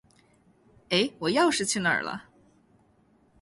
[0.89, 2.23] 哎，我钥匙哪儿去了？